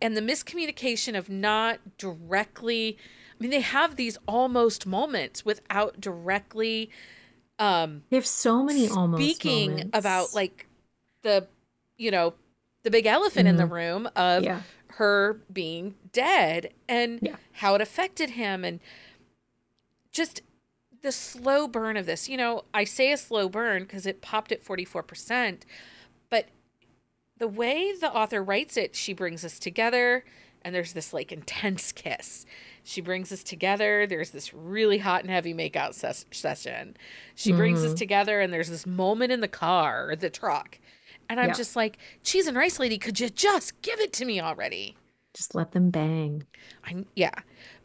And 0.00 0.16
the 0.16 0.22
miscommunication 0.22 1.18
of 1.18 1.28
not 1.28 1.98
directly 1.98 2.96
I 3.38 3.42
mean 3.42 3.50
they 3.50 3.60
have 3.60 3.96
these 3.96 4.18
almost 4.28 4.86
moments 4.86 5.44
without 5.44 6.00
directly 6.00 6.90
um 7.58 8.02
they 8.10 8.16
have 8.16 8.26
so 8.26 8.62
many 8.62 8.88
almost 8.88 9.42
speaking 9.42 9.70
moments. 9.70 9.90
about 9.98 10.34
like 10.34 10.66
the 11.22 11.48
you 11.98 12.10
know 12.10 12.34
the 12.82 12.90
big 12.90 13.06
elephant 13.06 13.46
in 13.48 13.56
the 13.56 13.64
Mhm. 13.64 13.70
room 13.70 14.08
of 14.16 14.42
yeah. 14.44 14.62
her 14.94 15.40
being 15.52 15.94
dead 16.12 16.72
and 16.88 17.18
Yeah. 17.22 17.36
how 17.52 17.74
it 17.74 17.80
affected 17.80 18.30
him 18.30 18.64
and 18.64 18.80
just 20.12 20.42
the 21.02 21.12
slow 21.12 21.66
burn 21.66 21.96
of 21.96 22.04
this 22.06 22.28
you 22.28 22.36
know 22.36 22.64
i 22.74 22.84
say 22.84 23.10
a 23.12 23.16
slow 23.16 23.48
burn 23.48 23.82
because 23.84 24.06
it 24.06 24.20
popped 24.20 24.52
at 24.52 24.62
44% 24.62 25.62
but 26.28 26.46
the 27.38 27.48
way 27.48 27.92
the 27.98 28.12
author 28.12 28.42
writes 28.42 28.76
it 28.76 28.94
she 28.94 29.12
brings 29.14 29.44
us 29.44 29.58
together 29.58 30.24
and 30.62 30.74
there's 30.74 30.92
this 30.92 31.12
like 31.14 31.32
intense 31.32 31.90
kiss 31.92 32.44
she 32.84 33.00
brings 33.00 33.32
us 33.32 33.42
together 33.42 34.06
there's 34.06 34.30
this 34.30 34.52
really 34.52 34.98
hot 34.98 35.22
and 35.22 35.30
heavy 35.30 35.54
makeout 35.54 35.94
ses- 35.94 36.26
session 36.30 36.96
she 37.34 37.52
brings 37.52 37.82
us 37.82 37.92
Mhm. 37.94 37.98
together 37.98 38.40
and 38.40 38.52
there's 38.52 38.68
this 38.68 38.86
moment 38.86 39.32
in 39.32 39.40
the 39.40 39.48
car 39.48 40.14
the 40.16 40.28
truck 40.28 40.78
and 41.30 41.40
i'm 41.40 41.48
Yeah. 41.48 41.54
just 41.54 41.74
like 41.76 41.96
cheese 42.22 42.46
and 42.46 42.56
rice 42.56 42.78
lady 42.78 42.98
could 42.98 43.18
you 43.18 43.30
just 43.30 43.80
give 43.80 43.98
it 44.00 44.12
to 44.14 44.24
me 44.26 44.40
already 44.40 44.96
Just 45.32 45.54
let 45.54 45.70
them 45.72 45.90
bang. 45.90 46.42
I, 46.84 47.04
yeah 47.14 47.34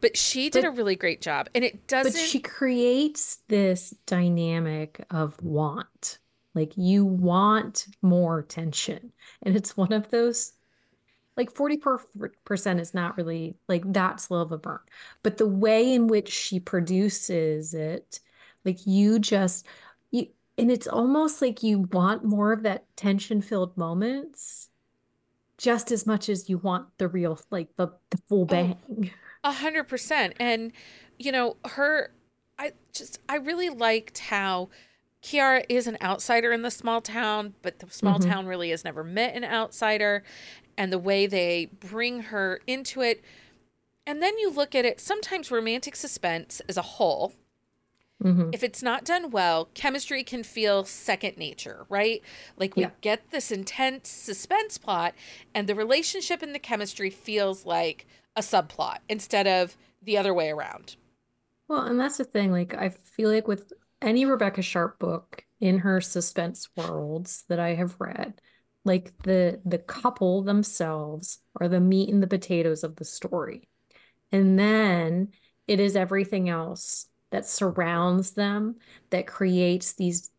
but 0.02 0.16
she 0.16 0.50
did 0.50 0.62
But- 0.64 0.68
a 0.68 0.70
really 0.72 0.96
great 0.96 1.22
job 1.22 1.48
and 1.54 1.64
it 1.64 1.86
doesn't 1.86 2.12
But 2.12 2.20
she 2.20 2.40
creates 2.40 3.38
this 3.48 3.94
dynamic 4.06 5.04
of 5.10 5.40
want. 5.42 6.18
Like 6.54 6.72
you 6.76 7.04
want 7.04 7.86
more 8.02 8.42
tension. 8.42 9.12
And 9.42 9.54
it's 9.54 9.76
one 9.76 9.92
of 9.92 10.08
those, 10.10 10.52
like 11.36 11.52
40% 11.52 12.80
is 12.80 12.94
not 12.94 13.16
really 13.18 13.56
like 13.68 13.84
that 13.92 14.20
slow 14.20 14.40
of 14.40 14.52
a 14.52 14.58
burn. 14.58 14.80
But 15.22 15.36
the 15.36 15.46
way 15.46 15.92
in 15.92 16.06
which 16.06 16.30
she 16.32 16.58
produces 16.58 17.74
it, 17.74 18.20
like 18.64 18.86
you 18.86 19.18
just, 19.18 19.66
and 20.58 20.70
it's 20.70 20.86
almost 20.86 21.42
like 21.42 21.62
you 21.62 21.80
want 21.92 22.24
more 22.24 22.52
of 22.52 22.62
that 22.62 22.84
tension-filled 22.96 23.76
moments 23.76 24.70
just 25.58 25.90
as 25.90 26.06
much 26.06 26.28
as 26.28 26.48
you 26.50 26.58
want 26.58 26.86
the 26.98 27.08
real, 27.08 27.40
like 27.50 27.74
the, 27.76 27.88
the 28.10 28.18
full 28.28 28.44
bang. 28.44 29.10
A 29.42 29.52
hundred 29.52 29.84
percent. 29.84 30.34
And 30.38 30.72
you 31.18 31.32
know, 31.32 31.56
her 31.64 32.10
I 32.58 32.72
just 32.92 33.20
I 33.28 33.36
really 33.36 33.68
liked 33.70 34.18
how 34.18 34.68
Kiara 35.22 35.64
is 35.68 35.86
an 35.86 35.96
outsider 36.02 36.52
in 36.52 36.62
the 36.62 36.70
small 36.70 37.00
town, 37.00 37.54
but 37.62 37.78
the 37.78 37.88
small 37.90 38.18
Mhm. 38.18 38.28
town 38.28 38.46
really 38.46 38.70
has 38.70 38.84
never 38.84 39.02
met 39.02 39.34
an 39.34 39.44
outsider 39.44 40.22
and 40.76 40.92
the 40.92 40.98
way 40.98 41.26
they 41.26 41.66
bring 41.80 42.20
her 42.24 42.60
into 42.66 43.00
it. 43.00 43.24
And 44.06 44.22
then 44.22 44.36
you 44.38 44.50
look 44.50 44.74
at 44.74 44.84
it, 44.84 45.00
sometimes 45.00 45.50
romantic 45.50 45.96
suspense 45.96 46.60
as 46.68 46.76
a 46.76 46.82
whole, 46.82 47.32
Mhm. 48.24 48.52
if 48.52 48.62
it's 48.62 48.82
not 48.82 49.04
done 49.04 49.30
well, 49.30 49.68
chemistry 49.74 50.22
can 50.24 50.42
feel 50.42 50.84
second 50.84 51.36
nature, 51.36 51.86
right? 51.88 52.22
Like 52.56 52.76
we 52.76 52.82
Yeah. 52.82 52.90
get 53.02 53.30
this 53.30 53.50
intense 53.52 54.08
suspense 54.08 54.78
plot, 54.78 55.14
and 55.54 55.68
the 55.68 55.74
relationship 55.74 56.42
and 56.42 56.54
the 56.54 56.58
chemistry 56.58 57.10
feels 57.10 57.66
like 57.66 58.06
a 58.36 58.40
subplot 58.40 58.98
instead 59.08 59.46
of 59.46 59.76
the 60.02 60.16
other 60.18 60.32
way 60.34 60.50
around. 60.50 60.96
Well, 61.68 61.82
and 61.82 61.98
that's 61.98 62.18
the 62.18 62.24
thing. 62.24 62.52
Like, 62.52 62.74
I 62.74 62.90
feel 62.90 63.30
like 63.30 63.48
with 63.48 63.72
any 64.00 64.24
Rebecca 64.24 64.62
Sharp 64.62 64.98
book 64.98 65.44
in 65.60 65.78
her 65.78 66.00
suspense 66.00 66.68
worlds 66.76 67.44
that 67.48 67.58
I 67.58 67.74
have 67.74 67.96
read, 67.98 68.40
like 68.84 69.16
the 69.22 69.60
the 69.64 69.78
couple 69.78 70.42
themselves 70.42 71.40
are 71.60 71.68
the 71.68 71.80
meat 71.80 72.08
and 72.08 72.22
the 72.22 72.26
potatoes 72.28 72.84
of 72.84 72.96
the 72.96 73.04
story. 73.04 73.68
And 74.32 74.58
then 74.58 75.32
it 75.68 75.80
is 75.80 75.96
everything 75.96 76.48
else 76.48 77.08
that 77.36 77.46
surrounds 77.46 78.30
them 78.30 78.76
that 79.10 79.26
creates 79.26 79.92
these 79.92 80.30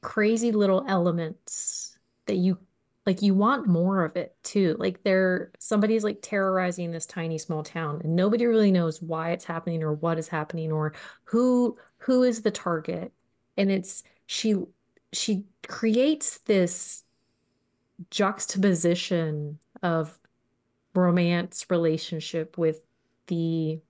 crazy 0.00 0.52
little 0.52 0.84
elements 0.86 1.98
that 2.26 2.36
you 2.36 2.56
like 3.04 3.20
you 3.20 3.34
want 3.34 3.66
more 3.66 4.04
of 4.04 4.16
it 4.16 4.36
too. 4.44 4.76
Like 4.78 5.02
there 5.02 5.50
somebody's 5.58 6.04
like 6.04 6.20
terrorizing 6.22 6.92
this 6.92 7.06
tiny 7.06 7.38
small 7.38 7.64
town 7.64 8.02
and 8.04 8.14
nobody 8.14 8.46
really 8.46 8.70
knows 8.70 9.02
why 9.02 9.32
it's 9.32 9.44
happening 9.44 9.82
or 9.82 9.94
what 9.94 10.16
is 10.16 10.28
happening 10.28 10.70
or 10.70 10.94
who 11.24 11.76
who 11.98 12.22
is 12.22 12.42
the 12.42 12.52
target. 12.52 13.12
And 13.56 13.72
it's 13.72 14.04
she 14.26 14.54
she 15.12 15.42
creates 15.66 16.38
this 16.46 17.02
juxtaposition 18.12 19.58
of 19.82 20.20
romance 20.94 21.66
relationship 21.68 22.56
with 22.56 22.80
the 23.26 23.80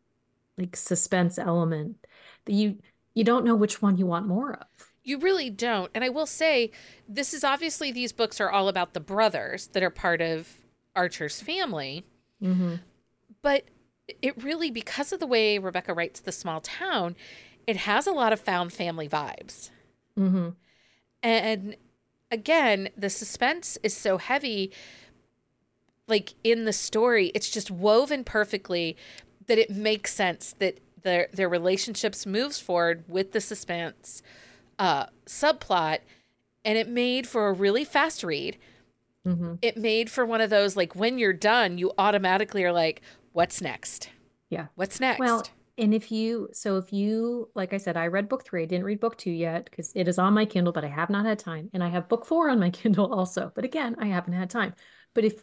like 0.58 0.76
suspense 0.76 1.38
element 1.38 1.96
that 2.44 2.52
you 2.52 2.78
you 3.14 3.24
don't 3.24 3.44
know 3.44 3.54
which 3.54 3.80
one 3.80 3.96
you 3.96 4.06
want 4.06 4.26
more 4.26 4.54
of. 4.54 4.92
You 5.02 5.18
really 5.18 5.50
don't. 5.50 5.90
And 5.94 6.02
I 6.02 6.08
will 6.08 6.26
say, 6.26 6.70
this 7.08 7.32
is 7.32 7.44
obviously 7.44 7.92
these 7.92 8.12
books 8.12 8.40
are 8.40 8.50
all 8.50 8.68
about 8.68 8.94
the 8.94 9.00
brothers 9.00 9.68
that 9.68 9.82
are 9.82 9.90
part 9.90 10.20
of 10.20 10.48
Archer's 10.96 11.40
family. 11.40 12.04
Mm-hmm. 12.42 12.76
But 13.42 13.64
it 14.20 14.42
really, 14.42 14.70
because 14.70 15.12
of 15.12 15.20
the 15.20 15.26
way 15.26 15.58
Rebecca 15.58 15.94
writes 15.94 16.20
The 16.20 16.32
Small 16.32 16.60
Town, 16.60 17.14
it 17.66 17.76
has 17.78 18.06
a 18.06 18.12
lot 18.12 18.32
of 18.32 18.40
found 18.40 18.72
family 18.72 19.08
vibes. 19.08 19.70
Mm-hmm. 20.18 20.50
And 21.22 21.76
again, 22.30 22.88
the 22.96 23.10
suspense 23.10 23.78
is 23.82 23.96
so 23.96 24.18
heavy, 24.18 24.72
like 26.08 26.34
in 26.42 26.64
the 26.64 26.72
story, 26.72 27.30
it's 27.34 27.50
just 27.50 27.70
woven 27.70 28.24
perfectly 28.24 28.96
that 29.46 29.58
it 29.58 29.70
makes 29.70 30.14
sense 30.14 30.54
that 30.58 30.80
their 31.02 31.28
their 31.32 31.48
relationships 31.48 32.26
moves 32.26 32.58
forward 32.58 33.04
with 33.08 33.32
the 33.32 33.40
suspense 33.40 34.22
uh, 34.78 35.06
subplot, 35.26 35.98
and 36.64 36.78
it 36.78 36.88
made 36.88 37.26
for 37.26 37.48
a 37.48 37.52
really 37.52 37.84
fast 37.84 38.24
read. 38.24 38.58
Mm-hmm. 39.26 39.54
It 39.62 39.76
made 39.76 40.10
for 40.10 40.26
one 40.26 40.40
of 40.40 40.50
those 40.50 40.76
like 40.76 40.94
when 40.94 41.18
you're 41.18 41.32
done, 41.32 41.78
you 41.78 41.92
automatically 41.98 42.64
are 42.64 42.72
like, 42.72 43.02
"What's 43.32 43.60
next? 43.60 44.10
Yeah. 44.50 44.66
What's 44.74 45.00
next?" 45.00 45.20
Well, 45.20 45.44
and 45.76 45.92
if 45.92 46.12
you, 46.12 46.48
so 46.52 46.76
if 46.76 46.92
you, 46.92 47.48
like 47.54 47.72
I 47.72 47.78
said, 47.78 47.96
I 47.96 48.06
read 48.06 48.28
book 48.28 48.44
three. 48.44 48.62
I 48.62 48.66
didn't 48.66 48.84
read 48.84 49.00
book 49.00 49.18
two 49.18 49.32
yet 49.32 49.64
because 49.64 49.92
it 49.94 50.06
is 50.06 50.18
on 50.18 50.32
my 50.32 50.44
Kindle, 50.44 50.72
but 50.72 50.84
I 50.84 50.88
have 50.88 51.10
not 51.10 51.26
had 51.26 51.38
time. 51.38 51.68
And 51.72 51.82
I 51.82 51.88
have 51.88 52.08
book 52.08 52.26
four 52.26 52.48
on 52.48 52.60
my 52.60 52.70
Kindle 52.82 53.12
also. 53.12 53.50
But 53.54 53.64
again, 53.64 53.96
I 53.98 54.06
haven't 54.06 54.34
had 54.34 54.50
time. 54.50 54.74
But 55.14 55.24
if 55.24 55.42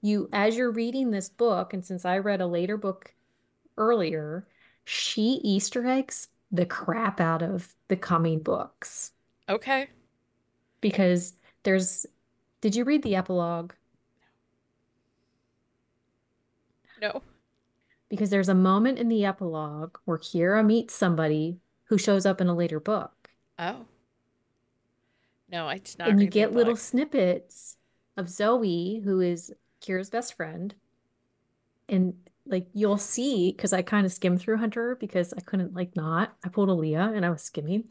you, 0.00 0.28
as 0.32 0.56
you're 0.56 0.70
reading 0.70 1.10
this 1.10 1.28
book, 1.28 1.72
and 1.72 1.84
since 1.84 2.04
I 2.04 2.18
read 2.18 2.40
a 2.40 2.46
later 2.46 2.76
book 2.76 3.14
earlier, 3.76 4.46
she 4.84 5.40
Easter 5.42 5.86
eggs 5.86 6.28
the 6.50 6.66
crap 6.66 7.20
out 7.20 7.42
of 7.42 7.74
the 7.88 7.96
coming 7.96 8.40
books 8.40 9.12
okay, 9.48 9.88
because 10.80 11.34
there's, 11.62 12.06
did 12.60 12.76
you 12.76 12.84
read 12.84 13.02
the 13.02 13.16
epilogue? 13.16 13.72
no, 17.00 17.22
Because 18.08 18.30
there's 18.30 18.48
a 18.48 18.54
moment 18.54 18.98
in 18.98 19.08
the 19.08 19.24
epilogue 19.26 19.98
where 20.06 20.16
Kira 20.18 20.64
meets 20.64 20.94
somebody 20.94 21.60
who 21.84 21.98
shows 21.98 22.24
up 22.26 22.40
in 22.40 22.48
a 22.48 22.54
later 22.54 22.80
book. 22.80 23.30
oh, 23.58 23.86
no, 25.48 25.66
I 25.68 25.78
did 25.78 25.98
not. 25.98 26.08
and 26.08 26.20
you 26.20 26.26
get 26.28 26.52
little 26.52 26.76
snippets 26.76 27.76
of 28.16 28.28
Zoe, 28.28 29.00
who 29.04 29.20
is 29.20 29.52
Kira's 29.80 30.10
best 30.10 30.34
friend. 30.34 30.74
And 31.88 32.14
like 32.46 32.66
you'll 32.72 32.98
see, 32.98 33.52
because 33.52 33.72
I 33.72 33.82
kind 33.82 34.06
of 34.06 34.12
skimmed 34.12 34.40
through 34.40 34.58
Hunter 34.58 34.96
because 34.98 35.32
I 35.32 35.40
couldn't 35.40 35.74
like 35.74 35.96
not. 35.96 36.36
I 36.44 36.48
pulled 36.48 36.68
a 36.68 36.72
Leah 36.72 37.12
and 37.14 37.24
I 37.24 37.30
was 37.30 37.42
skimming. 37.42 37.84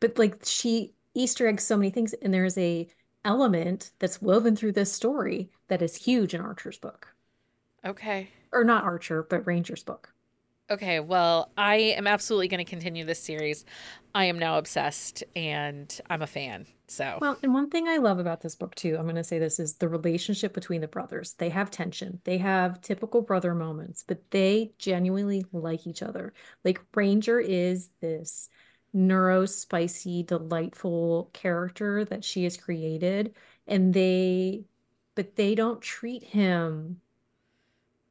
But 0.00 0.18
like 0.18 0.40
she 0.44 0.94
Easter 1.14 1.46
eggs 1.48 1.64
so 1.64 1.76
many 1.76 1.90
things, 1.90 2.14
and 2.14 2.32
there's 2.32 2.58
a 2.58 2.88
element 3.24 3.90
that's 3.98 4.22
woven 4.22 4.54
through 4.54 4.72
this 4.72 4.92
story 4.92 5.50
that 5.68 5.82
is 5.82 5.96
huge 5.96 6.34
in 6.34 6.40
Archer's 6.40 6.78
book. 6.78 7.08
Okay. 7.84 8.28
Or 8.52 8.64
not 8.64 8.84
Archer, 8.84 9.22
but 9.22 9.46
Ranger's 9.46 9.82
book. 9.82 10.12
Okay, 10.68 10.98
well, 10.98 11.52
I 11.56 11.76
am 11.76 12.08
absolutely 12.08 12.48
going 12.48 12.64
to 12.64 12.68
continue 12.68 13.04
this 13.04 13.22
series. 13.22 13.64
I 14.14 14.24
am 14.24 14.38
now 14.38 14.58
obsessed 14.58 15.22
and 15.36 16.00
I'm 16.10 16.22
a 16.22 16.26
fan. 16.26 16.66
So, 16.88 17.18
Well, 17.20 17.38
and 17.42 17.54
one 17.54 17.70
thing 17.70 17.86
I 17.86 17.98
love 17.98 18.18
about 18.18 18.40
this 18.40 18.56
book 18.56 18.74
too, 18.74 18.96
I'm 18.96 19.04
going 19.04 19.14
to 19.16 19.22
say 19.22 19.38
this 19.38 19.60
is 19.60 19.74
the 19.74 19.88
relationship 19.88 20.52
between 20.54 20.80
the 20.80 20.88
brothers. 20.88 21.34
They 21.34 21.50
have 21.50 21.70
tension. 21.70 22.20
They 22.24 22.38
have 22.38 22.80
typical 22.80 23.22
brother 23.22 23.54
moments, 23.54 24.04
but 24.06 24.30
they 24.30 24.72
genuinely 24.78 25.44
like 25.52 25.86
each 25.86 26.02
other. 26.02 26.32
Like 26.64 26.80
Ranger 26.94 27.38
is 27.38 27.90
this 28.00 28.48
neurospicy, 28.94 30.26
delightful 30.26 31.30
character 31.32 32.04
that 32.06 32.24
she 32.24 32.44
has 32.44 32.56
created, 32.56 33.36
and 33.66 33.94
they, 33.94 34.64
but 35.14 35.36
they 35.36 35.54
don't 35.54 35.80
treat 35.80 36.24
him 36.24 37.00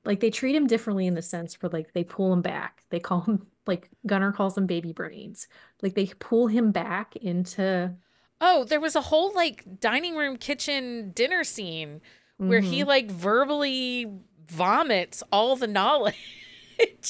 like 0.05 0.19
they 0.19 0.29
treat 0.31 0.55
him 0.55 0.67
differently 0.67 1.07
in 1.07 1.15
the 1.15 1.21
sense 1.21 1.61
where 1.61 1.69
like 1.69 1.93
they 1.93 2.03
pull 2.03 2.33
him 2.33 2.41
back. 2.41 2.83
They 2.89 2.99
call 2.99 3.21
him 3.21 3.47
like 3.67 3.89
Gunnar 4.05 4.31
calls 4.31 4.57
him 4.57 4.67
baby 4.67 4.93
brains. 4.93 5.47
Like 5.81 5.95
they 5.95 6.07
pull 6.19 6.47
him 6.47 6.71
back 6.71 7.15
into 7.17 7.95
oh, 8.41 8.63
there 8.65 8.79
was 8.81 8.95
a 8.95 9.01
whole 9.01 9.33
like 9.33 9.79
dining 9.79 10.15
room, 10.15 10.37
kitchen, 10.37 11.11
dinner 11.13 11.43
scene 11.43 12.01
where 12.45 12.61
he 12.61 12.83
Mhm. 12.83 12.87
like 12.87 13.11
verbally 13.11 14.11
vomits 14.47 15.23
all 15.31 15.55
the 15.55 15.67
knowledge. 15.67 16.15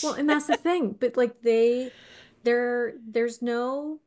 Well, 0.01 0.13
and 0.13 0.29
that's 0.29 0.47
the 0.47 0.55
thing. 0.57 0.93
But 0.93 1.17
like 1.17 1.41
they 1.41 1.93
there 2.43 2.93
there's 3.07 3.41
no 3.41 3.99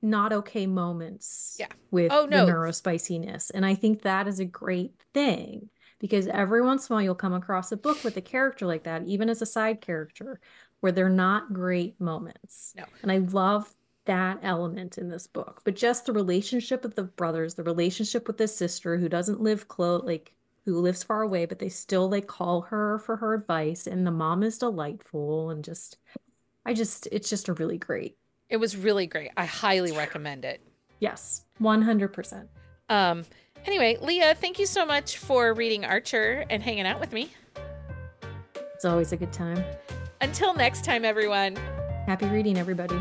not 0.00 0.32
okay 0.32 0.66
moments 0.66 1.56
Yeah. 1.58 1.68
with 1.90 2.12
Oh, 2.12 2.26
the 2.30 2.30
no. 2.30 2.46
neurospiciness. 2.46 3.50
And 3.52 3.66
I 3.66 3.74
think 3.74 4.02
that 4.02 4.28
is 4.28 4.38
a 4.40 4.44
great 4.44 4.94
thing 5.14 5.70
because 5.98 6.26
every 6.28 6.62
once 6.62 6.88
in 6.88 6.92
a 6.92 6.96
while 6.96 7.02
you'll 7.02 7.14
come 7.14 7.34
across 7.34 7.72
a 7.72 7.76
book 7.76 8.02
with 8.04 8.16
a 8.16 8.20
character 8.20 8.66
like 8.66 8.84
that, 8.84 9.04
even 9.06 9.28
as 9.28 9.42
a 9.42 9.46
side 9.46 9.80
character, 9.80 10.40
where 10.80 10.92
they're 10.92 11.08
not 11.08 11.52
great 11.52 12.00
moments. 12.00 12.74
No. 12.76 12.84
And 13.02 13.10
I 13.10 13.18
love 13.18 13.72
that 14.04 14.38
element 14.42 14.96
in 14.96 15.08
this 15.10 15.26
book. 15.26 15.60
But 15.64 15.76
just 15.76 16.06
the 16.06 16.12
relationship 16.12 16.82
with 16.82 16.94
the 16.94 17.02
brothers, 17.02 17.54
the 17.54 17.62
relationship 17.64 18.26
with 18.26 18.38
the 18.38 18.48
sister 18.48 18.96
who 18.96 19.08
doesn't 19.08 19.40
live 19.40 19.68
close, 19.68 20.02
like 20.04 20.34
who 20.64 20.78
lives 20.80 21.02
far 21.02 21.22
away, 21.22 21.46
but 21.46 21.58
they 21.58 21.68
still 21.68 22.08
like 22.08 22.26
call 22.26 22.62
her 22.62 22.98
for 23.00 23.16
her 23.16 23.34
advice. 23.34 23.86
And 23.86 24.06
the 24.06 24.10
mom 24.10 24.42
is 24.42 24.58
delightful 24.58 25.50
and 25.50 25.64
just, 25.64 25.98
I 26.64 26.74
just, 26.74 27.08
it's 27.10 27.28
just 27.28 27.48
a 27.48 27.54
really 27.54 27.78
great. 27.78 28.16
it 28.48 28.56
was 28.58 28.76
really 28.76 29.06
great. 29.06 29.30
I 29.36 29.44
highly 29.46 29.92
recommend 29.92 30.44
it. 30.44 30.62
Yes, 31.00 31.44
100%. 31.60 32.46
Um 32.88 33.24
anyway, 33.66 33.96
Leah, 34.00 34.34
thank 34.34 34.58
you 34.58 34.66
so 34.66 34.84
much 34.86 35.18
for 35.18 35.54
reading 35.54 35.84
Archer 35.84 36.44
and 36.50 36.62
hanging 36.62 36.86
out 36.86 37.00
with 37.00 37.12
me. 37.12 37.32
It's 38.74 38.84
always 38.84 39.12
a 39.12 39.16
good 39.16 39.32
time. 39.32 39.64
Until 40.20 40.54
next 40.54 40.84
time 40.84 41.04
everyone. 41.04 41.56
Happy 42.06 42.26
reading, 42.26 42.56
everybody. 42.56 42.98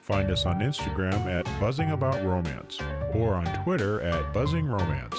Find 0.00 0.30
us 0.30 0.46
on 0.46 0.60
Instagram 0.60 1.26
at 1.26 1.44
Buzzing 1.60 1.90
About 1.90 2.24
Romance 2.24 2.78
or 3.12 3.34
on 3.34 3.44
Twitter 3.64 4.00
at 4.00 4.32
Buzzing 4.32 4.66
Romance. 4.66 5.18